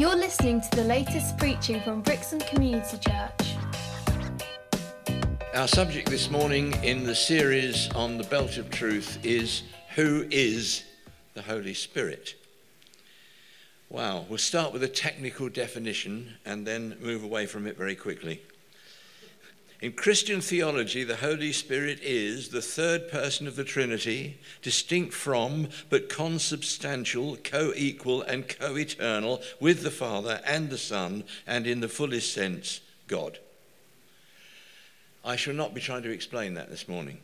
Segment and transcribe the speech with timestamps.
[0.00, 3.54] You're listening to the latest preaching from Brixham Community Church.
[5.52, 9.62] Our subject this morning in the series on the Belt of Truth is
[9.96, 10.84] Who is
[11.34, 12.34] the Holy Spirit?
[13.90, 18.40] Wow, we'll start with a technical definition and then move away from it very quickly.
[19.80, 25.68] In Christian theology, the Holy Spirit is the third person of the Trinity, distinct from,
[25.88, 31.80] but consubstantial, co equal, and co eternal with the Father and the Son, and in
[31.80, 33.38] the fullest sense, God.
[35.24, 37.18] I shall not be trying to explain that this morning.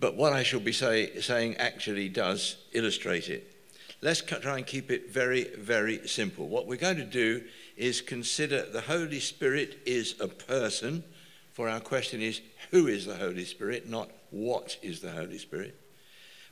[0.00, 3.54] But what I shall be say, saying actually does illustrate it.
[4.00, 6.48] Let's try and keep it very, very simple.
[6.48, 7.42] What we're going to do
[7.78, 11.04] is consider the Holy Spirit is a person,
[11.52, 15.78] for our question is who is the Holy Spirit, not what is the Holy Spirit.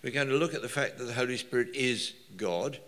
[0.02, 2.78] We're going to look at the fact that the Holy Spirit is God,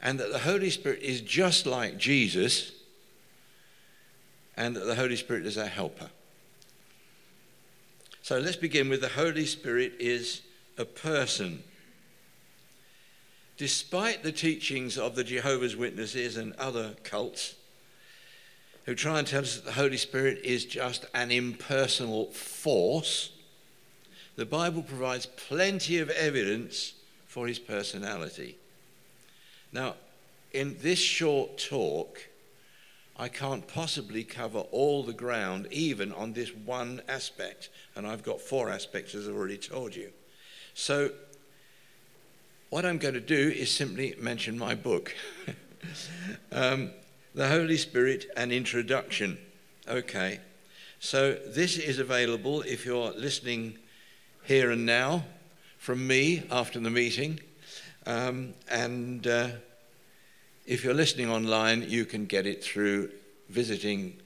[0.00, 2.72] and that the Holy Spirit is just like Jesus,
[4.56, 6.10] and that the Holy Spirit is our helper.
[8.22, 10.40] So let's begin with the Holy Spirit is
[10.78, 11.62] a person
[13.56, 17.54] despite the teachings of the Jehovah's Witnesses and other cults
[18.86, 23.32] who try and tell us that the Holy Spirit is just an impersonal force,
[24.36, 26.94] the Bible provides plenty of evidence
[27.26, 28.56] for his personality.
[29.72, 29.94] Now,
[30.52, 32.28] in this short talk,
[33.16, 37.70] I can't possibly cover all the ground, even on this one aspect.
[37.94, 40.10] And I've got four aspects, as I've already told you.
[40.74, 41.10] So
[42.74, 45.14] what I'm going to do is simply mention my book
[46.50, 46.90] um,
[47.32, 49.38] The Holy Spirit An Introduction.
[49.86, 50.40] Okay,
[50.98, 53.78] so this is available if you're listening
[54.42, 55.22] here and now
[55.78, 57.38] from me after the meeting.
[58.06, 59.50] Um, and uh,
[60.66, 63.12] if you're listening online, you can get it through
[63.50, 64.20] visiting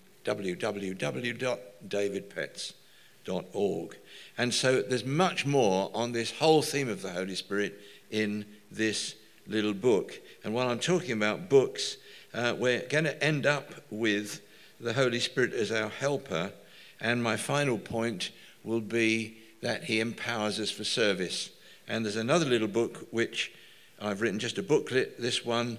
[3.28, 3.96] www.davidpetts.org.
[4.36, 7.80] And so there's much more on this whole theme of the Holy Spirit
[8.10, 9.14] in this
[9.46, 10.20] little book.
[10.44, 11.96] And while I'm talking about books,
[12.34, 14.40] uh, we're going to end up with
[14.80, 16.52] the Holy Spirit as our helper.
[17.00, 18.30] And my final point
[18.64, 21.50] will be that He empowers us for service.
[21.86, 23.52] And there's another little book which
[24.00, 25.78] I've written, just a booklet, this one,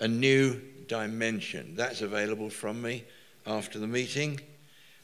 [0.00, 1.74] A New Dimension.
[1.76, 3.04] That's available from me
[3.46, 4.40] after the meeting.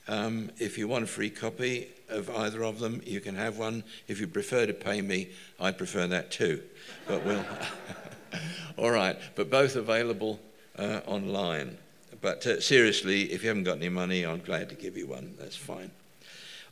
[0.09, 3.85] Um, if you want a free copy of either of them, you can have one.
[4.07, 5.29] If you prefer to pay me,
[5.61, 6.63] I prefer that too.
[7.07, 7.45] But we'll.
[8.79, 10.41] All right, but both available
[10.79, 11.77] uh, online.
[12.21, 15.35] But uh, seriously, if you haven't got any money, I'm glad to give you one.
[15.39, 15.91] That's fine.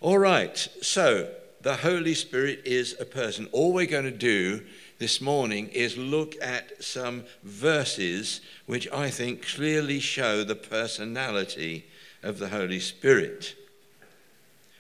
[0.01, 1.29] All right, so
[1.63, 3.49] the Holy Spirit is a person.
[3.53, 4.63] All we're going to do
[4.99, 11.87] this morning is look at some verses which I think clearly show the personality
[12.27, 13.55] of the Holy Spirit.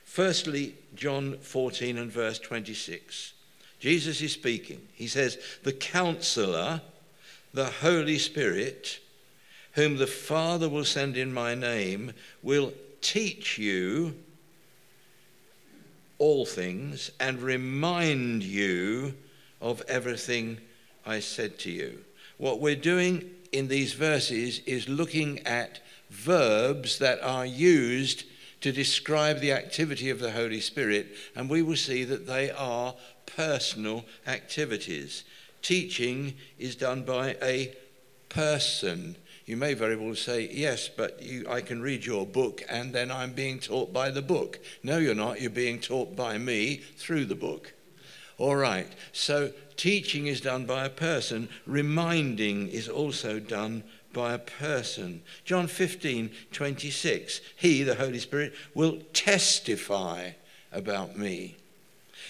[0.05, 3.33] Firstly, John 14 and verse 26.
[3.79, 4.81] Jesus is speaking.
[4.93, 6.81] He says, The counselor,
[7.55, 8.99] the Holy Spirit,
[9.73, 12.13] whom the Father will send in my name,
[12.43, 14.15] will teach you
[16.19, 19.15] all things and remind you
[19.61, 20.59] of everything
[21.05, 21.99] I said to you.
[22.39, 25.81] What we're doing in these verses is looking at
[26.11, 28.25] verbs that are used
[28.61, 32.95] to describe the activity of the Holy Spirit, and we will see that they are
[33.27, 35.25] personal activities.
[35.63, 37.75] Teaching is done by a
[38.29, 39.17] person.
[39.45, 43.11] You may very well say, Yes, but you, I can read your book and then
[43.11, 44.59] I'm being taught by the book.
[44.83, 45.41] No, you're not.
[45.41, 47.73] You're being taught by me through the book.
[48.39, 48.89] All right.
[49.13, 53.85] So teaching is done by a person, reminding is also done
[54.17, 55.21] by a person.
[55.45, 57.43] John 15, 26.
[57.55, 60.31] He, the Holy Spirit, will testify
[60.73, 61.55] about me.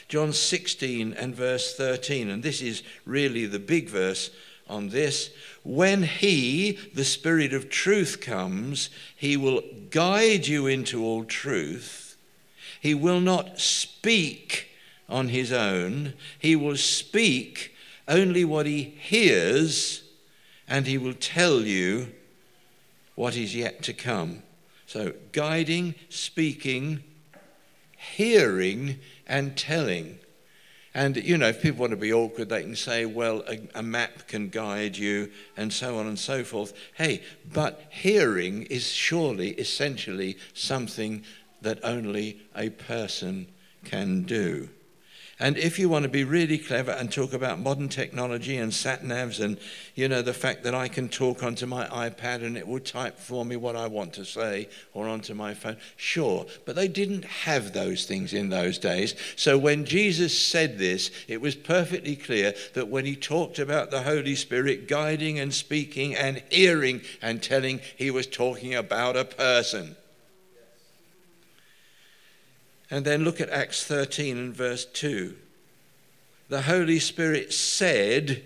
[0.08, 4.30] John 16 and verse 13, and this is really the big verse
[4.68, 5.30] on this.
[5.62, 12.16] When He, the Spirit of truth, comes, He will guide you into all truth.
[12.80, 14.70] He will not speak
[15.08, 17.76] on His own, He will speak
[18.08, 20.02] only what He hears
[20.68, 22.08] and he will tell you
[23.14, 24.42] what is yet to come.
[24.86, 27.02] So, guiding, speaking,
[27.96, 30.18] hearing, and telling.
[30.94, 33.82] And, you know, if people want to be awkward, they can say, well, a, a,
[33.82, 36.72] map can guide you, and so on and so forth.
[36.94, 37.22] Hey,
[37.52, 41.22] but hearing is surely essentially something
[41.60, 43.48] that only a person
[43.84, 44.68] can do.
[45.38, 49.02] And if you want to be really clever and talk about modern technology and sat
[49.02, 49.58] navs and,
[49.94, 53.18] you know, the fact that I can talk onto my iPad and it will type
[53.18, 56.46] for me what I want to say or onto my phone, sure.
[56.64, 59.14] But they didn't have those things in those days.
[59.36, 64.02] So when Jesus said this, it was perfectly clear that when he talked about the
[64.02, 69.96] Holy Spirit guiding and speaking and hearing and telling, he was talking about a person.
[72.90, 75.34] And then look at Acts 13 and verse 2.
[76.48, 78.44] The Holy Spirit said,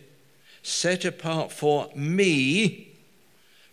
[0.62, 2.88] Set apart for me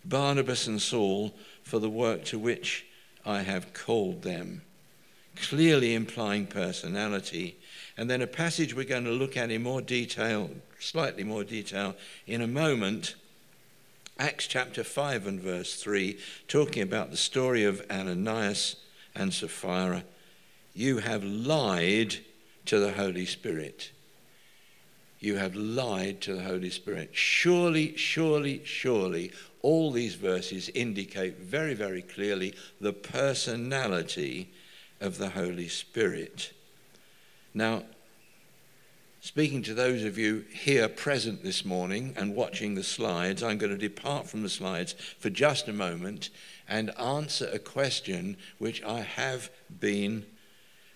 [0.04, 2.86] Barnabas and Saul for the work to which
[3.24, 4.62] I have called them.
[5.36, 7.56] Clearly implying personality.
[7.96, 11.94] And then a passage we're going to look at in more detail, slightly more detail,
[12.26, 13.14] in a moment.
[14.18, 16.18] Acts chapter 5 and verse 3,
[16.48, 18.76] talking about the story of Ananias
[19.14, 20.04] and Sapphira
[20.78, 22.14] you have lied
[22.64, 23.90] to the Holy Spirit.
[25.18, 27.10] You have lied to the Holy Spirit.
[27.12, 34.52] Surely, surely, surely, all these verses indicate very, very clearly the personality
[35.00, 36.52] of the Holy Spirit.
[37.52, 37.82] Now,
[39.20, 43.72] speaking to those of you here present this morning and watching the slides, I'm going
[43.72, 46.30] to depart from the slides for just a moment
[46.68, 49.50] and answer a question which I have
[49.80, 50.24] been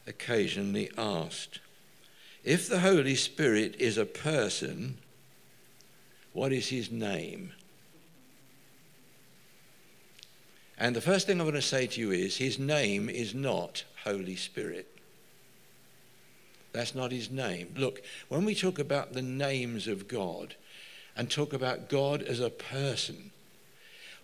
[0.06, 1.60] occasionally asked.
[2.44, 4.98] If the Holy Spirit is a person,
[6.32, 7.52] what is his name?
[10.78, 13.84] And the first thing I'm going to say to you is his name is not
[14.04, 14.88] Holy Spirit.
[16.72, 17.74] That's not his name.
[17.76, 20.56] Look, when we talk about the names of God
[21.16, 23.30] and talk about God as a person,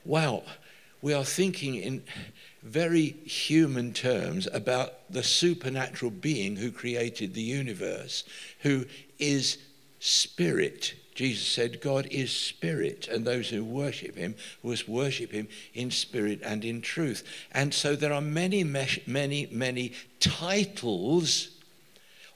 [0.04, 0.42] wow,
[1.02, 2.02] we are thinking in
[2.68, 8.24] very human terms about the supernatural being who created the universe,
[8.60, 8.84] who
[9.18, 9.58] is
[10.00, 10.94] spirit.
[11.14, 16.40] Jesus said, God is spirit, and those who worship him must worship him in spirit
[16.44, 17.24] and in truth.
[17.52, 21.48] And so there are many, many, many titles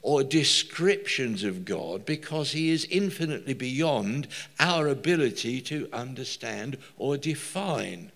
[0.01, 4.27] or descriptions of God because he is infinitely beyond
[4.59, 8.11] our ability to understand or define.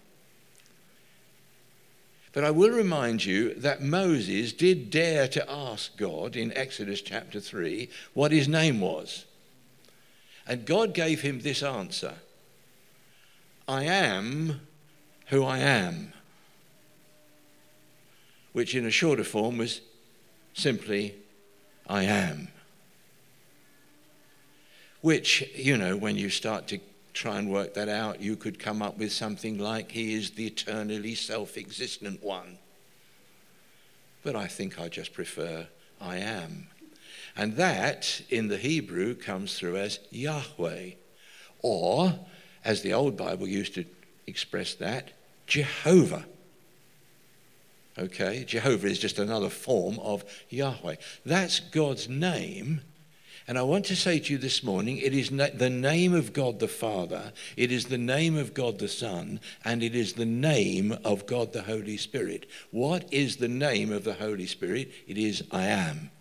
[2.37, 7.39] But I will remind you that Moses did dare to ask God in Exodus chapter
[7.39, 9.25] 3 what his name was.
[10.45, 12.13] And God gave him this answer
[13.67, 14.61] I am
[15.29, 16.13] who I am.
[18.53, 19.81] Which in a shorter form was
[20.53, 21.15] simply,
[21.87, 22.49] I am.
[25.01, 26.77] Which, you know, when you start to
[27.17, 30.47] try and work that out, you could come up with something like, He is the
[30.47, 32.59] eternally self existent one.
[34.23, 35.67] But I think I just prefer,
[35.99, 36.67] I am.
[37.35, 40.91] And that in the Hebrew comes through as Yahweh,
[41.61, 42.19] or
[42.63, 43.85] as the Old Bible used to
[44.25, 45.11] express that,
[45.45, 46.25] Jehovah.
[47.97, 50.95] Okay, Jehovah is just another form of Yahweh.
[51.25, 52.81] That's God's name
[53.47, 56.33] and I want to say to you this morning it is na- the name of
[56.33, 60.25] God the Father, it is the name of God the Son, and it is the
[60.25, 62.45] name of God the Holy Spirit.
[62.71, 64.91] What is the name of the Holy Spirit?
[65.07, 66.11] It is I am.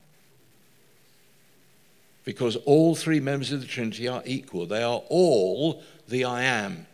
[2.25, 6.87] Because all three members of the Trinity are equal, they are all the I am.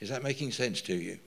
[0.00, 1.18] Is that making sense to you?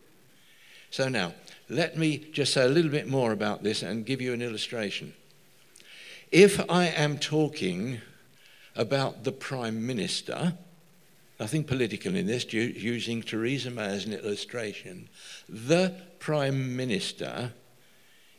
[0.90, 1.34] So now,
[1.70, 5.14] let me just say a little bit more about this and give you an illustration.
[6.32, 8.02] If I am talking
[8.76, 10.54] about the Prime Minister,
[11.40, 15.08] nothing political in this, using Theresa May as an illustration,
[15.48, 17.54] the Prime Minister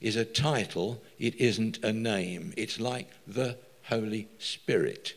[0.03, 2.53] is a title, it isn't a name.
[2.59, 5.15] It's like the Holy Spirit.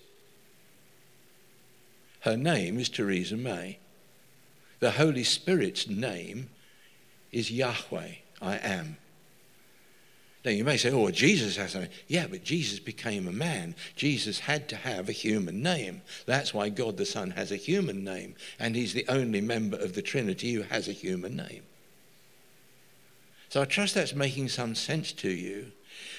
[2.22, 3.80] Her name is Theresa May.
[4.80, 6.50] The Holy Spirit's name
[7.34, 8.12] is Yahweh,
[8.42, 8.98] I am.
[10.44, 11.90] Now, you may say, oh, Jesus has a name.
[12.08, 13.76] Yeah, but Jesus became a man.
[13.96, 16.02] Jesus had to have a human name.
[16.26, 19.94] That's why God the Son has a human name, and he's the only member of
[19.94, 21.62] the Trinity who has a human name.
[23.50, 25.72] So I trust that's making some sense to you.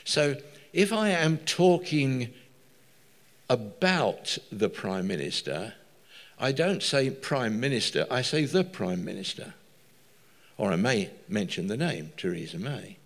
[0.04, 0.36] So
[0.72, 2.32] if I am talking
[3.50, 5.74] about the Prime Minister,
[6.38, 9.54] I don't say Prime Minister, I say the Prime Minister.
[10.58, 12.98] Or I may mention the name, Theresa May.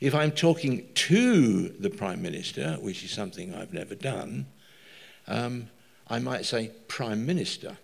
[0.00, 4.46] If I'm talking to the Prime Minister, which is something I've never done,
[5.26, 5.68] um,
[6.08, 7.78] I might say Prime Minister.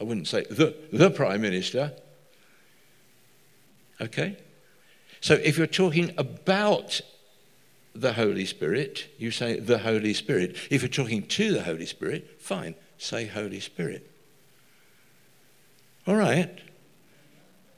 [0.00, 1.92] I wouldn't say the, the Prime Minister.
[4.00, 4.36] Okay?
[5.20, 7.00] So if you're talking about
[7.94, 10.56] the Holy Spirit, you say the Holy Spirit.
[10.70, 14.10] If you're talking to the Holy Spirit, fine, say Holy Spirit.
[16.06, 16.58] All right.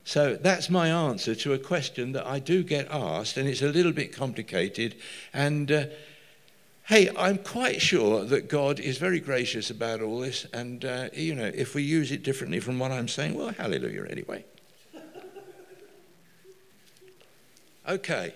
[0.05, 3.69] So that's my answer to a question that I do get asked, and it's a
[3.69, 4.97] little bit complicated.
[5.33, 5.87] And uh,
[6.85, 10.47] hey, I'm quite sure that God is very gracious about all this.
[10.53, 14.07] And, uh, you know, if we use it differently from what I'm saying, well, hallelujah
[14.09, 14.45] anyway.
[17.87, 18.33] Okay.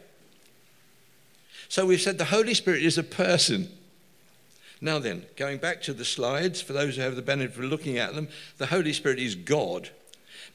[1.71, 3.71] So we've said the Holy Spirit is a person.
[4.79, 7.97] Now then, going back to the slides, for those who have the benefit of looking
[7.97, 9.89] at them, the Holy Spirit is God.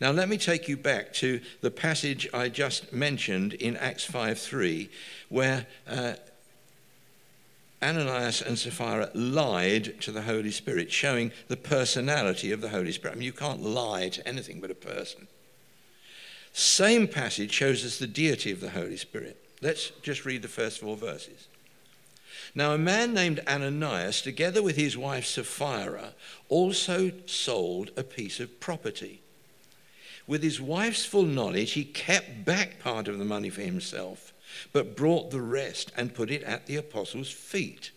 [0.03, 4.89] Now let me take you back to the passage I just mentioned in Acts 5:3,
[5.29, 6.15] where uh,
[7.81, 13.13] Ananias and Sapphira lied to the Holy Spirit, showing the personality of the Holy Spirit.
[13.13, 15.29] I mean, you can't lie to anything but a person.
[16.51, 19.37] Same passage shows us the deity of the Holy Spirit.
[19.61, 21.47] Let's just read the first four verses.
[22.53, 26.13] Now, a man named Ananias, together with his wife Sapphira,
[26.49, 29.22] also sold a piece of property.
[30.25, 34.33] With his wife's full knowledge, he kept back part of the money for himself,
[34.71, 37.91] but brought the rest and put it at the apostles' feet.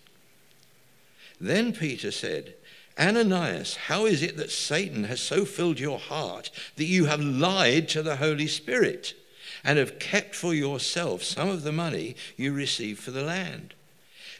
[1.40, 2.54] Then Peter said,
[2.99, 7.88] Ananias, how is it that Satan has so filled your heart that you have lied
[7.90, 9.14] to the Holy Spirit?
[9.66, 13.75] and have kept for yourself some of the money you received for the land.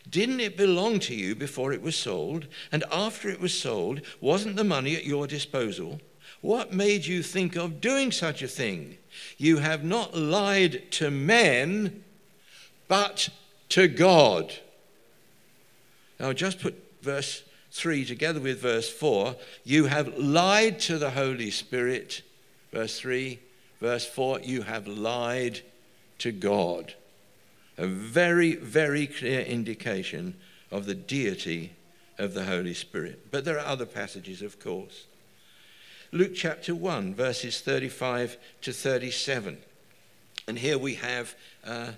[0.09, 2.47] Didn't it belong to you before it was sold?
[2.71, 6.01] And after it was sold, wasn't the money at your disposal?
[6.47, 8.99] What made you think of doing such a thing?
[9.37, 12.05] You have not lied to men,
[12.87, 13.31] but
[13.71, 14.55] to God.
[16.21, 19.35] Now, just put verse 3 together with verse 4.
[19.65, 22.23] You have lied to the Holy Spirit.
[22.73, 23.41] Verse 3
[23.81, 25.63] Verse 4 You have lied
[26.19, 26.95] to God.
[27.77, 30.37] A very, very clear indication
[30.71, 31.73] of the deity
[32.19, 33.33] of the Holy Spirit.
[33.33, 35.07] But there are other passages, of course.
[36.13, 39.59] Luke chapter 1, verses 35 to 37.
[40.47, 41.35] And here we have
[41.67, 41.93] uh,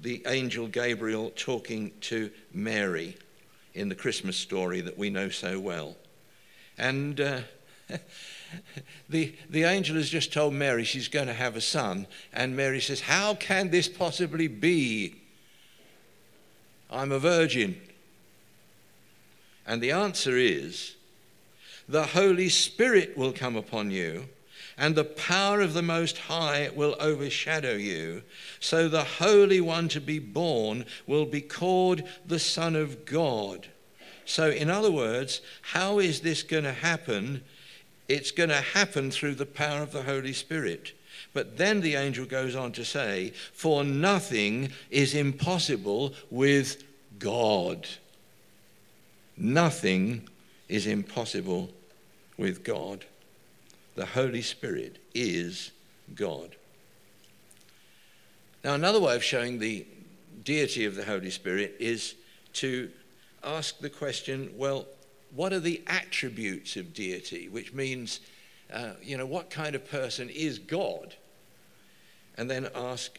[0.00, 3.16] the angel Gabriel talking to Mary
[3.74, 5.96] in the Christmas story that we know so well.
[6.78, 7.40] And uh,
[9.10, 12.80] the, the angel has just told Mary she's going to have a son, and Mary
[12.80, 15.16] says, How can this possibly be?
[16.90, 17.78] I'm a virgin.
[19.66, 20.96] And the answer is,
[21.92, 24.30] The Holy Spirit will come upon you,
[24.78, 28.22] and the power of the Most High will overshadow you.
[28.60, 33.68] So the Holy One to be born will be called the Son of God.
[34.24, 37.42] So, in other words, how is this going to happen?
[38.08, 40.94] It's going to happen through the power of the Holy Spirit.
[41.34, 46.84] But then the angel goes on to say, For nothing is impossible with
[47.18, 47.86] God.
[49.36, 50.26] Nothing
[50.70, 51.68] is impossible
[52.36, 53.04] with God.
[53.94, 55.70] The Holy Spirit is
[56.14, 56.56] God.
[58.64, 59.86] Now, another way of showing the
[60.44, 62.14] deity of the Holy Spirit is
[62.54, 62.90] to
[63.44, 64.86] ask the question well,
[65.34, 68.20] what are the attributes of deity, which means,
[68.72, 71.14] uh, you know, what kind of person is God?
[72.36, 73.18] And then ask,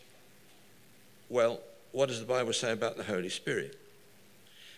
[1.29, 1.59] well,
[1.91, 3.79] what does the Bible say about the Holy Spirit?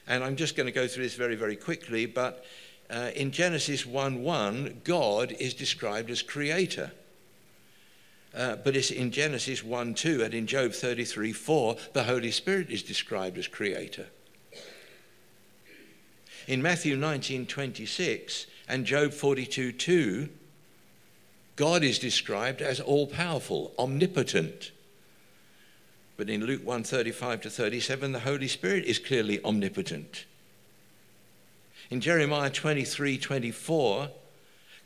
[0.08, 2.46] And I'm just going to go through this very, very quickly, but
[2.90, 6.92] uh, in Genesis 1 1, God is described as creator.
[8.36, 12.70] Uh, but it's in Genesis 1 2 and in Job 33 4, the Holy Spirit
[12.70, 14.08] is described as creator.
[16.48, 20.30] In Matthew 19 26 and Job 42 2,
[21.56, 24.72] God is described as all powerful, omnipotent.
[26.18, 30.26] But in Luke 1 35 to 37, the Holy Spirit is clearly omnipotent.
[31.90, 34.10] In Jeremiah 23 24,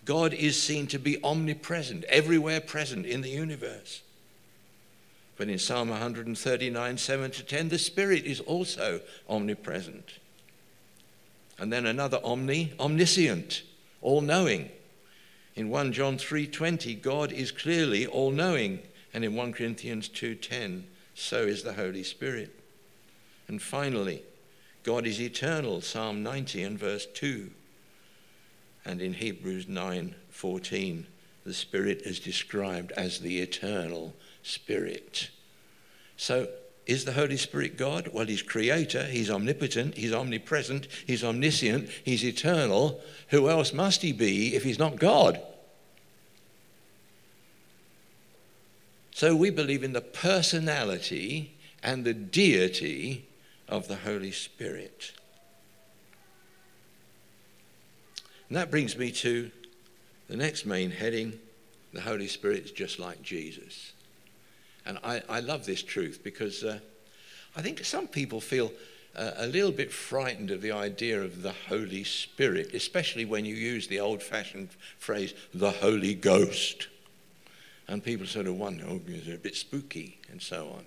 [0.06, 4.02] God is seen to be omnipresent, everywhere present in the universe.
[5.38, 10.20] But in Psalm 139 7 to 10, the Spirit is also omnipresent.
[11.58, 13.64] And then another omni, omniscient,
[14.02, 14.70] all knowing.
[15.56, 18.80] In 1 John 3:20, God is clearly all knowing,
[19.14, 22.58] and in 1 Corinthians 2:10, so is the Holy Spirit.
[23.48, 24.24] And finally,
[24.90, 27.52] God is eternal, Psalm 90 and verse 2.
[28.84, 31.06] And in Hebrews 9:14,
[31.44, 35.30] the Spirit is described as the eternal Spirit.
[36.18, 36.50] So
[36.88, 38.08] is the Holy Spirit God?
[38.08, 43.00] Well, He's creator, He's omnipotent, He's omnipresent, He's omniscient, He's eternal.
[43.28, 45.40] Who else must He be if He's not God?
[49.12, 53.28] So we believe in the personality and the deity
[53.70, 55.14] of the Holy Spirit.
[58.50, 59.52] And that brings me to
[60.28, 61.40] the next main heading
[61.94, 63.94] the Holy Spirit is just like Jesus.
[64.86, 66.80] And I, I love this truth because uh,
[67.56, 68.72] I think some people feel
[69.16, 73.56] uh, a little bit frightened of the idea of the Holy Spirit, especially when you
[73.56, 76.88] use the old fashioned phrase, the Holy Ghost.
[77.88, 80.86] And people sort of wonder, oh, is it a bit spooky and so on.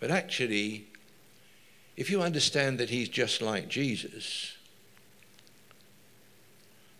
[0.00, 0.86] But actually,
[1.96, 4.56] if you understand that he's just like Jesus,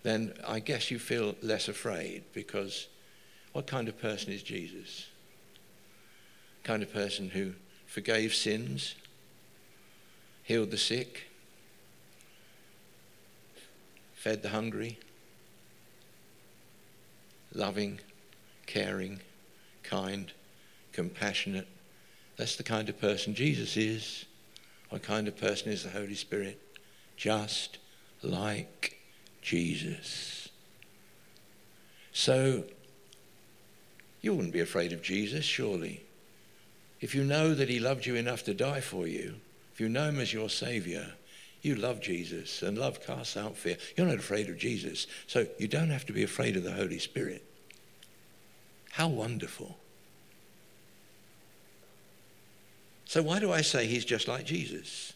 [0.02, 2.88] then I guess you feel less afraid because
[3.52, 5.06] what kind of person is Jesus?
[6.64, 7.52] Kind of person who
[7.86, 8.94] forgave sins,
[10.42, 11.28] healed the sick,
[14.14, 14.98] fed the hungry,
[17.54, 18.00] loving,
[18.66, 19.20] caring,
[19.82, 20.32] kind,
[20.92, 21.68] compassionate.
[22.36, 24.24] That's the kind of person Jesus is.
[24.92, 26.60] What kind of person is the Holy Spirit?
[27.16, 27.78] Just
[28.22, 28.98] like
[29.40, 30.50] Jesus.
[32.12, 32.64] So,
[34.20, 36.04] you wouldn't be afraid of Jesus, surely.
[37.00, 39.36] If you know that he loved you enough to die for you,
[39.72, 41.14] if you know him as your Savior,
[41.62, 43.78] you love Jesus, and love casts out fear.
[43.96, 46.98] You're not afraid of Jesus, so you don't have to be afraid of the Holy
[46.98, 47.42] Spirit.
[48.90, 49.78] How wonderful.
[53.12, 55.12] So, why do I say he's just like Jesus?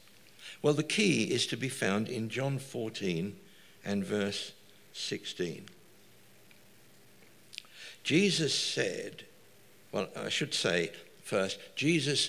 [0.60, 3.34] Well, the key is to be found in John 14
[3.86, 4.52] and verse
[4.92, 5.64] 16.
[8.04, 9.24] Jesus said,
[9.92, 10.92] well, I should say
[11.24, 12.28] first, Jesus,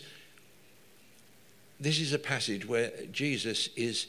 [1.81, 4.07] this is a passage where Jesus is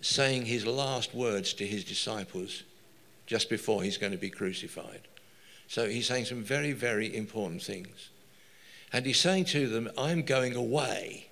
[0.00, 2.64] saying his last words to his disciples
[3.24, 5.02] just before he's going to be crucified.
[5.68, 8.10] So he's saying some very, very important things.
[8.92, 11.28] And he's saying to them, I'm going away.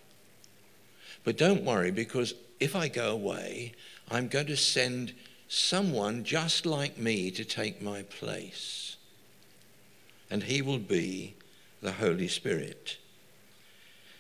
[1.24, 3.72] But don't worry, because if I go away,
[4.10, 5.12] I'm going to send
[5.48, 8.96] someone just like me to take my place.
[10.30, 11.34] And he will be
[11.80, 12.98] the Holy Spirit.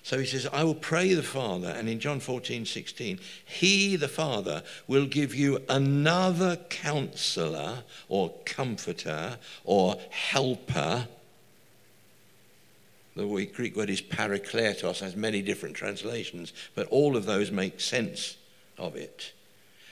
[0.06, 4.06] So he says, I will pray the Father, and in John 14, 16, he, the
[4.06, 11.08] Father, will give you another counselor or comforter or helper.
[13.16, 18.36] The Greek word is parakletos, has many different translations, but all of those make sense
[18.76, 19.32] of it.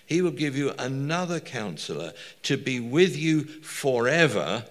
[0.04, 4.66] He will give you another counselor to be with you forever,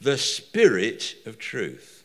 [0.00, 2.04] the Spirit of truth.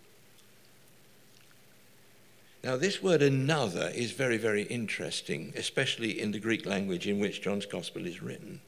[2.64, 7.44] Now, this word another is very, very interesting, especially in the Greek language in which
[7.44, 8.62] John's Gospel is written.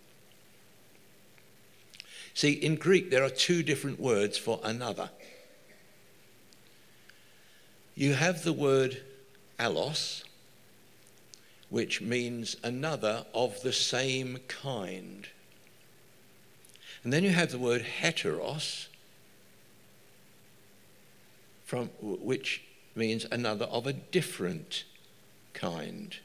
[2.35, 5.09] See, in Greek, there are two different words for another.
[7.95, 9.01] You have the word
[9.58, 10.23] allos,
[11.69, 15.27] which means another of the same kind.
[17.03, 18.88] And then you have the word heteros,
[21.65, 22.63] from, which
[22.95, 24.84] means another of a different
[25.53, 26.15] kind.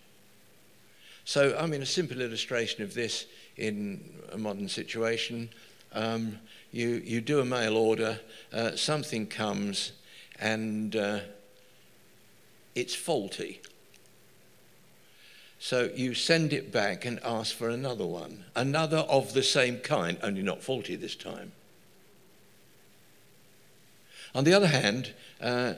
[1.25, 5.51] So, I mean, a simple illustration of this in a modern situation
[5.93, 6.39] um,
[6.73, 8.21] you, you do a mail order,
[8.53, 9.93] uh, something comes,
[10.39, 11.21] and uh,
[12.75, 13.61] it's faulty.
[15.59, 20.17] So you send it back and ask for another one, another of the same kind,
[20.23, 21.53] only not faulty this time.
[24.35, 25.75] On the other hand, uh,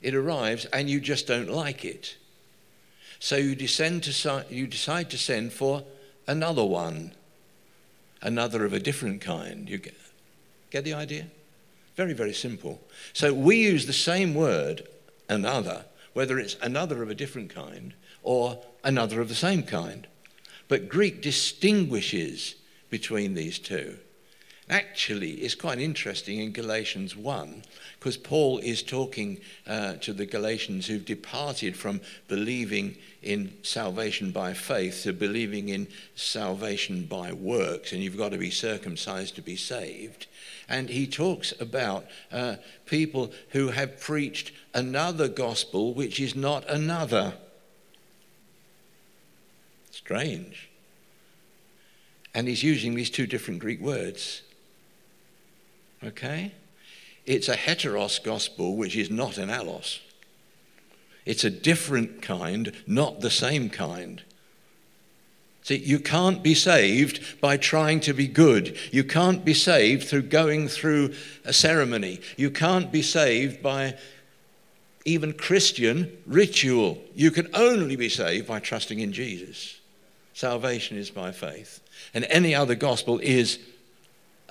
[0.00, 2.16] it arrives and you just don't like it.
[3.18, 5.84] So you, descend to, you decide to send for
[6.26, 7.12] another one,
[8.22, 9.68] another of a different kind.
[9.68, 9.94] You get,
[10.70, 11.26] get the idea?
[11.96, 12.80] Very, very simple.
[13.12, 14.88] So we use the same word,
[15.28, 20.06] another, whether it's another of a different kind or another of the same kind.
[20.68, 22.54] But Greek distinguishes
[22.90, 23.98] between these two.
[24.70, 27.64] Actually, it's quite interesting in Galatians 1
[27.98, 34.54] because Paul is talking uh, to the Galatians who've departed from believing in salvation by
[34.54, 39.56] faith to believing in salvation by works, and you've got to be circumcised to be
[39.56, 40.26] saved.
[40.68, 47.34] And he talks about uh, people who have preached another gospel which is not another.
[49.90, 50.70] Strange.
[52.32, 54.42] And he's using these two different Greek words.
[56.04, 56.52] Okay?
[57.24, 60.00] It's a heteros gospel, which is not an allos.
[61.24, 64.22] It's a different kind, not the same kind.
[65.62, 68.76] See, you can't be saved by trying to be good.
[68.90, 72.20] You can't be saved through going through a ceremony.
[72.36, 73.96] You can't be saved by
[75.04, 76.98] even Christian ritual.
[77.14, 79.78] You can only be saved by trusting in Jesus.
[80.34, 81.80] Salvation is by faith.
[82.12, 83.60] And any other gospel is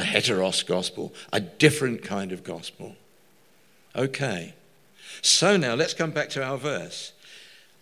[0.02, 2.96] a heteros gospel, a different kind of gospel.
[3.96, 4.54] Okay.
[5.22, 7.14] So now let's come back to our verse.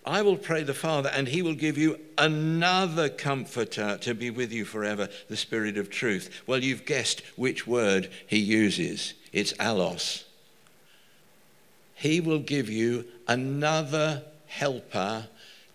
[0.06, 4.52] I will pray the Father, and he will give you another comforter to be with
[4.52, 6.42] you forever, the Spirit of truth.
[6.48, 10.24] Well, you've guessed which word he uses it's allos.
[11.94, 15.28] He will give you another helper,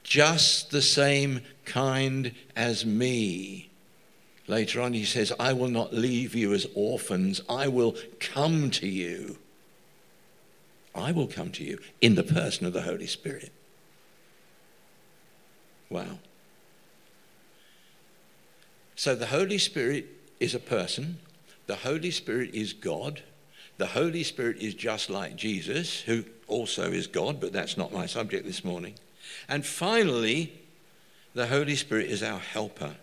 [0.02, 3.70] just the same kind as me.
[4.46, 8.86] Later on, he says, I will not leave you as orphans, I will come to
[8.86, 9.38] you.
[10.94, 13.52] I will come to you in the person of the Holy Spirit.
[15.90, 16.18] Wow.
[18.96, 20.06] So the Holy Spirit
[20.38, 21.18] is a person,
[21.66, 23.22] the Holy Spirit is God.
[23.76, 28.06] The Holy Spirit is just like Jesus, who also is God, but that's not my
[28.06, 28.94] subject this morning.
[29.48, 30.52] And finally,
[31.34, 32.94] the Holy Spirit is our helper.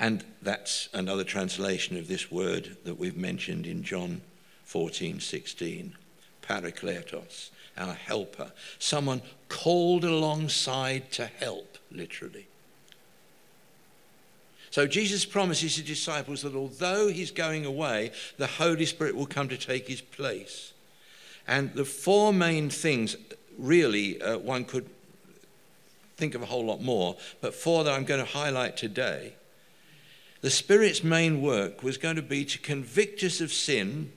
[0.00, 4.20] And that's another translation of this word that we've mentioned in John
[4.64, 5.94] 14, 16.
[6.42, 8.52] Parakletos, our helper.
[8.78, 12.46] Someone called alongside to help, literally.
[14.70, 19.48] So Jesus promises his disciples that although he's going away, the Holy Spirit will come
[19.48, 20.72] to take his place.
[21.46, 23.16] And the four main things,
[23.58, 24.88] really, uh, one could
[26.16, 29.34] think of a whole lot more, but four that I'm going to highlight today.
[30.40, 34.12] The Spirit's main work was going to be to convict us of sin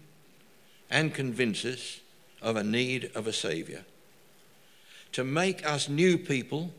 [0.89, 2.01] and convince us
[2.41, 3.85] of a need of a Savior.
[5.13, 6.73] To make us new people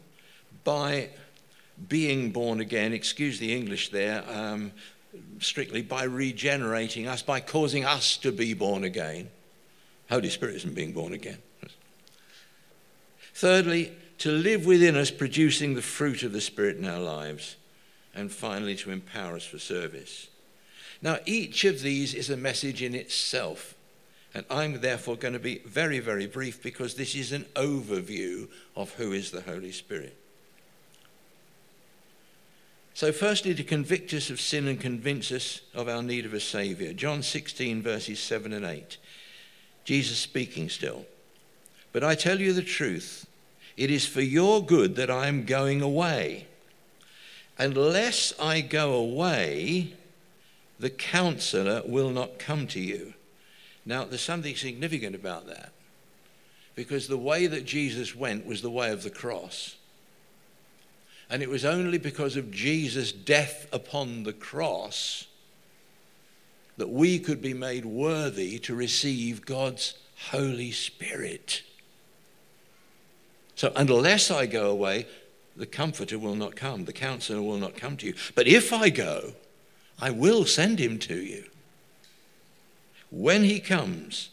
[0.64, 1.10] by
[1.88, 4.72] being born again, excuse the English there, um,
[5.40, 9.28] strictly by regenerating us, by causing us to be born again.
[10.08, 11.38] Holy Spirit isn't being born again.
[13.34, 17.56] Thirdly, to live within us, producing the fruit of the Spirit in our lives.
[18.14, 20.28] And finally, to empower us for service.
[21.00, 23.74] Now, each of these is a message in itself.
[24.34, 28.92] And I'm therefore going to be very, very brief because this is an overview of
[28.94, 30.16] who is the Holy Spirit.
[32.94, 36.40] So, firstly, to convict us of sin and convince us of our need of a
[36.40, 36.92] Saviour.
[36.92, 38.96] John 16, verses 7 and 8.
[39.84, 41.06] Jesus speaking still.
[41.92, 43.26] But I tell you the truth,
[43.76, 46.46] it is for your good that I am going away.
[47.58, 49.94] Unless I go away,
[50.78, 53.14] the counselor will not come to you.
[53.84, 55.72] Now, there's something significant about that
[56.74, 59.76] because the way that Jesus went was the way of the cross.
[61.28, 65.26] And it was only because of Jesus' death upon the cross
[66.76, 69.94] that we could be made worthy to receive God's
[70.30, 71.62] Holy Spirit.
[73.54, 75.06] So, unless I go away,
[75.56, 78.14] the Comforter will not come, the Counselor will not come to you.
[78.34, 79.32] But if I go,
[80.00, 81.44] I will send him to you.
[83.10, 84.30] When he comes,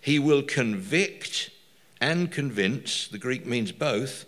[0.00, 1.50] he will convict
[2.00, 4.24] and convince, the Greek means both,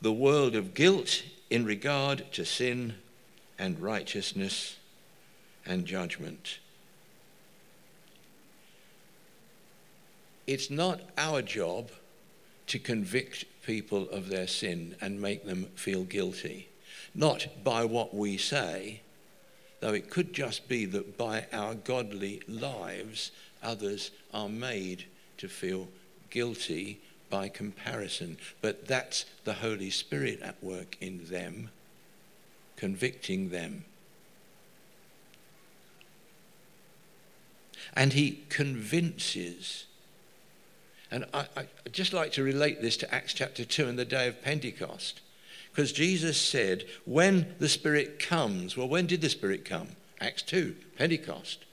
[0.00, 2.94] the world of guilt in regard to sin
[3.58, 4.76] and righteousness
[5.64, 6.58] and judgment.
[10.46, 11.90] It's not our job
[12.66, 16.68] to convict people of their sin and make them feel guilty,
[17.14, 19.00] not by what we say,
[19.80, 23.30] though it could just be that by our godly lives,
[23.62, 25.04] others are made
[25.38, 25.88] to feel
[26.30, 28.36] guilty by comparison.
[28.60, 31.70] But that's the Holy Spirit at work in them,
[32.76, 33.84] convicting them.
[37.94, 39.86] And he convinces.
[41.12, 44.26] And I, I just like to relate this to Acts chapter 2 and the day
[44.26, 45.20] of Pentecost.
[45.70, 49.88] Because Jesus said, when the Spirit comes, well, when did the Spirit come?
[50.22, 51.64] Acts 2, Pentecost.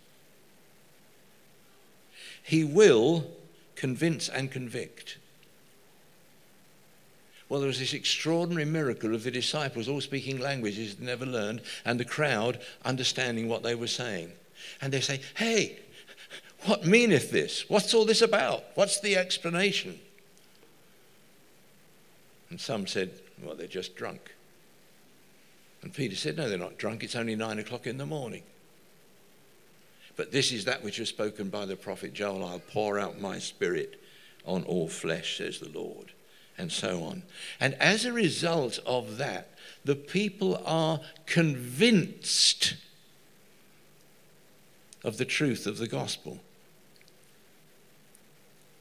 [2.43, 3.32] He will
[3.75, 5.17] convince and convict.
[7.47, 11.62] Well, there was this extraordinary miracle of the disciples all speaking languages they'd never learned,
[11.86, 14.34] and the crowd understanding what they were saying.
[14.82, 15.80] And they say, Hey,
[16.65, 17.69] what meaneth this?
[17.69, 18.63] What's all this about?
[18.76, 20.00] What's the explanation?
[22.50, 24.34] And some said, Well, they're just drunk.
[25.82, 27.04] And Peter said, No, they're not drunk.
[27.04, 28.43] It's only nine o'clock in the morning.
[30.15, 33.39] But this is that which was spoken by the prophet Joel I'll pour out my
[33.39, 34.02] spirit
[34.45, 36.12] on all flesh, says the Lord
[36.60, 37.24] and so on.
[37.60, 39.52] And as a result of that,
[39.86, 42.76] the people are convinced
[45.04, 46.41] of the truth of the gospel.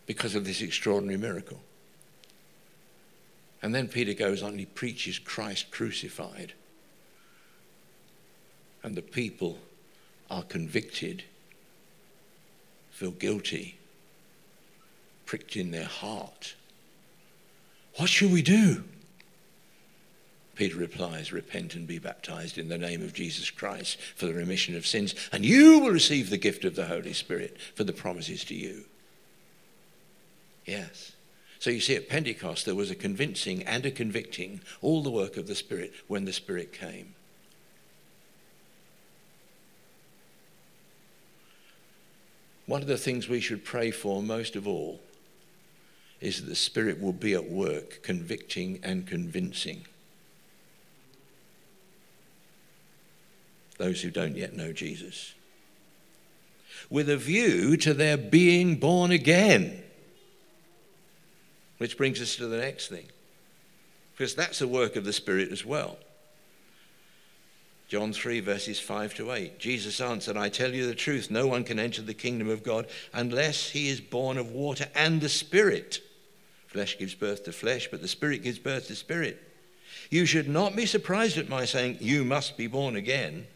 [0.09, 1.61] Because of this extraordinary miracle.
[3.63, 6.55] And then Peter goes on, and he preaches Christ crucified.
[8.83, 9.59] And the people
[10.31, 11.25] are convicted,
[12.91, 13.79] feel guilty,
[15.27, 16.55] pricked in their heart.
[17.97, 18.85] What shall we do?
[20.55, 24.75] Peter replies, Repent and be baptized in the name of Jesus Christ for the remission
[24.75, 28.43] of sins, and you will receive the gift of the Holy Spirit, for the promises
[28.45, 28.87] to you.
[30.69, 31.13] Yes.
[31.59, 35.39] So you see, at Pentecost, there was a convincing and a convicting, all the work
[35.39, 37.15] of the Spirit when the Spirit came.
[42.67, 45.01] One of the things we should pray for most of all
[46.21, 49.87] is that the Spirit will be at work, convicting and convincing
[53.79, 55.33] those who don't yet know Jesus,
[56.91, 59.85] with a view to their being born again.
[61.79, 63.07] Which brings us to the next thing,
[64.13, 65.97] because that's the work of the Spirit as well.
[67.89, 69.59] John 3, verses 5 to 8.
[69.59, 72.87] Jesus answered, I tell you the truth, no one can enter the kingdom of God
[73.15, 76.03] unless he is born of water and the Spirit.
[76.67, 79.43] Flesh gives birth to flesh, but the Spirit gives birth to spirit.
[80.11, 83.47] You should not be surprised at my saying, You must be born again.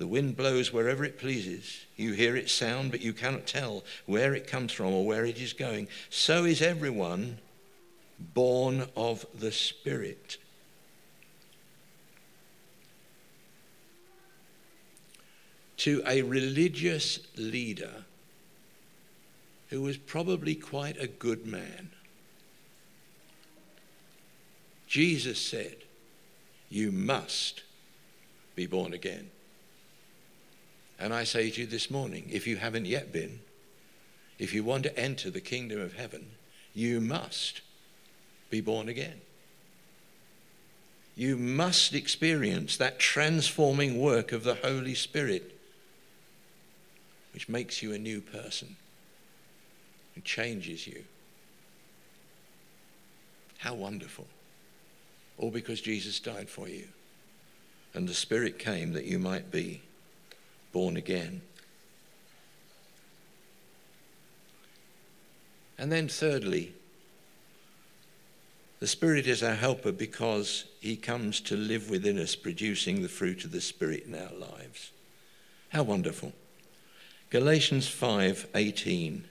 [0.00, 1.84] The wind blows wherever it pleases.
[1.94, 5.38] You hear its sound, but you cannot tell where it comes from or where it
[5.38, 5.88] is going.
[6.08, 7.36] So is everyone
[8.18, 10.38] born of the Spirit.
[15.76, 18.06] To a religious leader
[19.68, 21.90] who was probably quite a good man,
[24.86, 25.76] Jesus said,
[26.70, 27.64] You must
[28.54, 29.30] be born again.
[31.00, 33.40] And I say to you this morning if you haven't yet been,
[34.38, 36.26] if you want to enter the kingdom of heaven,
[36.74, 37.62] you must
[38.50, 39.20] be born again.
[41.16, 45.58] You must experience that transforming work of the Holy Spirit,
[47.32, 48.76] which makes you a new person
[50.14, 51.04] and changes you.
[53.58, 54.26] How wonderful.
[55.38, 56.84] All because Jesus died for you.
[57.94, 59.82] And the Spirit came that you might be
[60.72, 61.42] born again.
[65.78, 66.74] And then, thirdly,
[68.80, 73.44] the Spirit is our helper because He comes to live within us, producing the fruit
[73.44, 74.90] of the Spirit in our lives.
[75.70, 76.32] How wonderful.
[77.30, 79.24] Galatians 5 18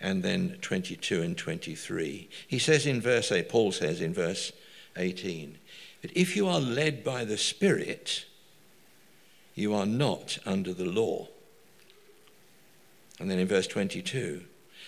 [0.00, 2.28] and then 22 and 23.
[2.48, 4.52] He says in verse 8, Paul says in verse
[4.96, 5.58] 18,
[6.02, 8.26] that if you are led by the Spirit,
[9.54, 11.28] you are not under the law.
[13.18, 14.42] And then in verse 22,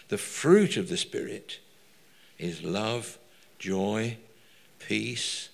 [0.09, 1.61] the fruit of the Spirit
[2.39, 3.19] is love,
[3.59, 4.17] joy,
[4.79, 5.51] peace,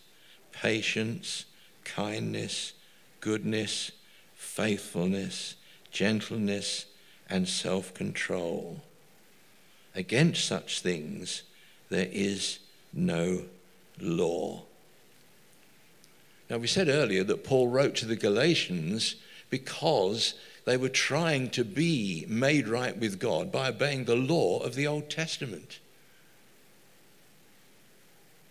[0.52, 1.44] patience,
[1.84, 2.72] kindness,
[3.20, 3.92] goodness,
[4.34, 5.56] faithfulness,
[5.90, 6.86] gentleness,
[7.28, 8.80] and self control.
[9.94, 11.42] Against such things
[11.88, 12.60] there is
[12.92, 13.42] no
[14.00, 14.62] law.
[16.50, 19.14] Now, we said earlier that Paul wrote to the Galatians
[19.50, 20.34] because
[20.64, 24.88] they were trying to be made right with God by obeying the law of the
[24.88, 25.78] Old Testament.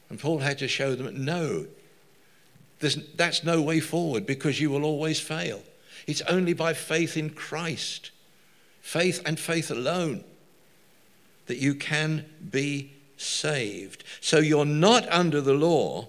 [0.10, 1.68] And Paul had to show them no,
[2.80, 5.62] that's no way forward because you will always fail.
[6.08, 8.12] It's only by faith in Christ,
[8.82, 10.24] faith and faith alone,
[11.48, 14.06] that you can be saved.
[14.22, 16.08] So you're not under the law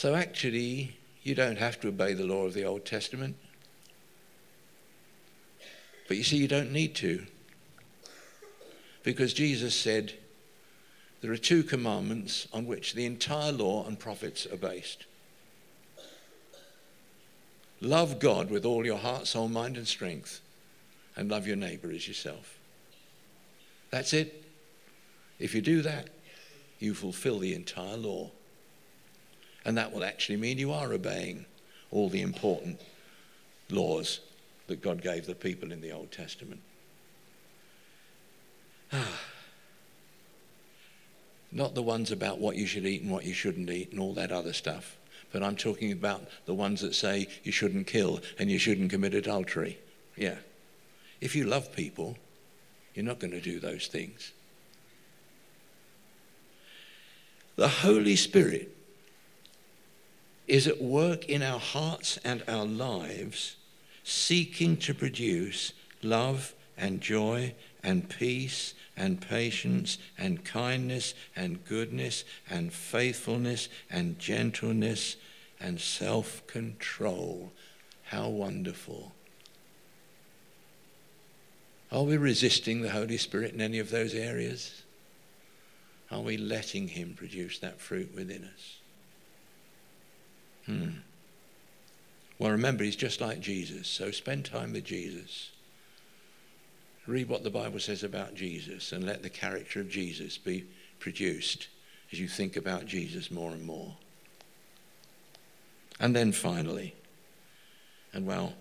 [0.00, 3.36] So actually, you don't have to obey the law of the Old Testament.
[6.08, 7.26] But you see, you don't need to.
[9.02, 10.14] Because Jesus said
[11.20, 15.04] there are two commandments on which the entire law and prophets are based
[17.82, 20.40] love God with all your heart, soul, mind, and strength,
[21.14, 22.58] and love your neighbor as yourself.
[23.90, 24.44] That's it.
[25.38, 26.08] If you do that,
[26.78, 28.30] you fulfill the entire law.
[29.70, 31.46] And that will actually mean you are obeying
[31.92, 32.80] all the important
[33.70, 34.18] laws
[34.66, 36.60] that God gave the people in the Old Testament.
[41.52, 44.12] Not the ones about what you should eat and what you shouldn't eat and all
[44.14, 44.96] that other stuff,
[45.30, 49.14] but I'm talking about the ones that say you shouldn't kill and you shouldn't commit
[49.14, 49.78] adultery.
[50.16, 50.38] Yeah.
[51.20, 52.16] If you love people,
[52.96, 54.32] you're not going to do those things.
[57.54, 58.78] The Holy Spirit
[60.50, 63.54] is at work in our hearts and our lives,
[64.02, 72.72] seeking to produce love and joy and peace and patience and kindness and goodness and
[72.72, 75.14] faithfulness and gentleness
[75.60, 77.52] and self control.
[78.06, 79.12] How wonderful.
[81.92, 84.82] Are we resisting the Holy Spirit in any of those areas?
[86.10, 88.79] Are we letting Him produce that fruit within us?
[90.70, 90.90] Hmm.
[92.38, 95.50] Well, remember, He's just like Jesus, so spend time with Jesus.
[97.08, 100.64] Read what the Bible says about Jesus and let the character of Jesus be
[101.00, 101.66] produced
[102.12, 103.96] as you think about Jesus more and more.
[105.98, 106.94] And then finally,
[108.12, 108.54] and well,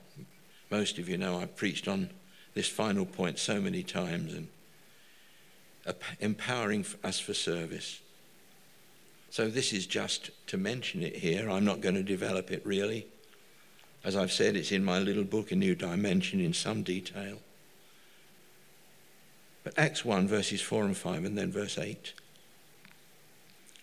[0.72, 2.10] most of you know I've preached on
[2.56, 4.48] this final point so many times and
[6.20, 8.02] empowering us for service.
[9.30, 11.50] So this is just to mention it here.
[11.50, 13.08] I'm not going to develop it really.
[14.04, 17.40] As I've said, it's in my little book, A New Dimension, in some detail.
[19.64, 22.14] But Acts 1, verses 4 and 5, and then verse 8.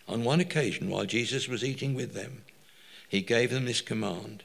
[0.08, 2.42] On one occasion, while Jesus was eating with them,
[3.08, 4.42] he gave them this command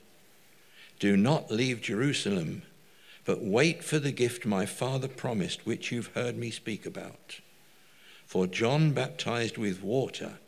[1.00, 2.64] Do not leave Jerusalem,
[3.24, 7.40] but wait for the gift my Father promised, which you've heard me speak about.
[8.26, 10.40] For John baptized with water,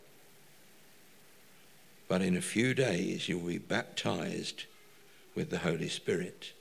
[2.14, 4.66] but in a few days you'll be baptized
[5.34, 6.54] with the Holy Spirit.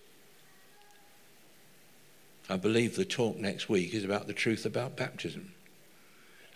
[2.48, 5.52] I believe the talk next week is about the truth about baptism.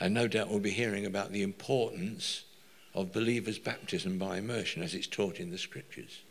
[0.01, 2.45] And no doubt we'll be hearing about the importance
[2.95, 6.23] of believers' baptism by immersion as it's taught in the scriptures.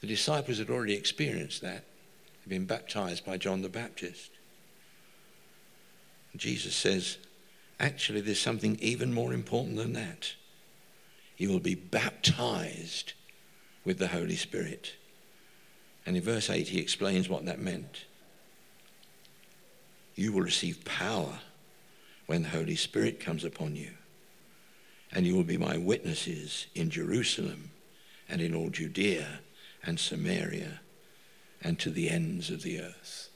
[0.00, 1.84] The disciples had already experienced that.
[2.46, 4.30] They'd been baptized by John the Baptist.
[6.34, 7.18] Jesus says,
[7.80, 10.34] actually, there's something even more important than that.
[11.36, 13.12] You will be baptized
[13.84, 14.94] with the Holy Spirit.
[16.06, 18.04] And in verse 8, he explains what that meant.
[20.14, 21.40] You will receive power
[22.26, 23.90] when the Holy Spirit comes upon you.
[25.12, 27.70] And you will be my witnesses in Jerusalem
[28.28, 29.40] and in all Judea
[29.82, 30.80] and Samaria
[31.62, 33.28] and to the ends of the earth.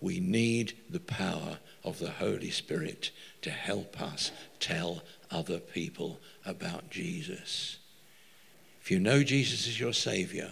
[0.00, 6.90] We need the power of the Holy Spirit to help us tell other people about
[6.90, 7.78] Jesus.
[8.82, 10.50] If you know Jesus is your Savior,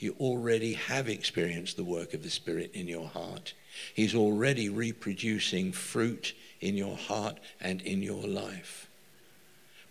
[0.00, 3.54] you already have experienced the work of the Spirit in your heart.
[3.94, 8.88] He's already reproducing fruit in your heart and in your life.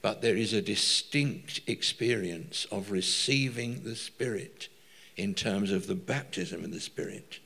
[0.02, 4.68] But there is a distinct experience of receiving the Spirit
[5.16, 7.40] in terms of the baptism of the Spirit,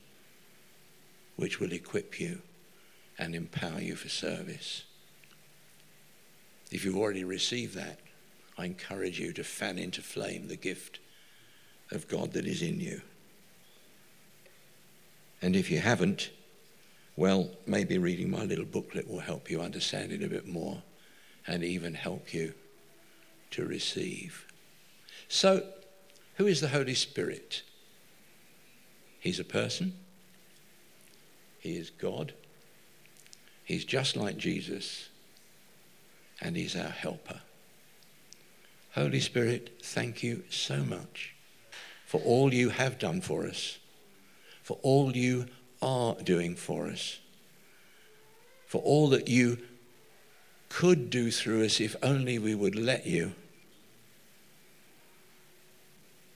[1.35, 2.41] which will equip you
[3.17, 4.83] and empower you for service.
[6.71, 7.99] If you've already received that,
[8.57, 10.99] I encourage you to fan into flame the gift
[11.91, 13.01] of God that is in you.
[15.41, 16.31] And if you haven't,
[17.15, 20.81] well, maybe reading my little booklet will help you understand it a bit more
[21.47, 22.53] and even help you
[23.51, 24.45] to receive.
[25.27, 25.63] So,
[26.35, 27.61] who is the Holy Spirit?
[29.19, 29.93] He's a person,
[31.59, 32.33] He is God,
[33.65, 35.09] He's just like Jesus,
[36.39, 37.41] and He's our helper.
[38.93, 41.33] Holy Spirit, thank you so much
[42.05, 43.79] for all you have done for us,
[44.61, 45.47] for all you
[45.81, 47.19] are doing for us,
[48.67, 49.57] for all that you
[50.69, 53.33] could do through us if only we would let you,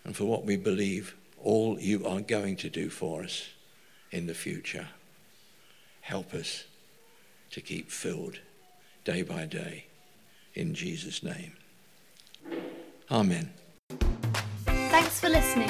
[0.03, 3.47] and for what we believe all you are going to do for us
[4.11, 4.87] in the future.
[6.01, 6.63] Help us
[7.51, 8.39] to keep filled
[9.03, 9.85] day by day.
[10.53, 11.53] In Jesus' name.
[13.11, 13.51] Amen.
[14.65, 15.69] Thanks for listening.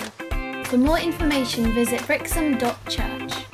[0.65, 3.48] For more information, visit brixham.church.